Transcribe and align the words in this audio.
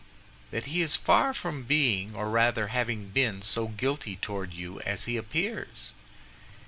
"That 0.49 0.65
he 0.65 0.81
is 0.81 0.95
far 0.95 1.31
from 1.31 1.61
being, 1.61 2.15
or 2.15 2.27
rather 2.31 2.69
having 2.69 3.09
been, 3.09 3.43
so 3.43 3.67
guilty 3.67 4.15
toward 4.15 4.51
you 4.51 4.79
as 4.81 5.03
he 5.05 5.15
appears." 5.15 5.91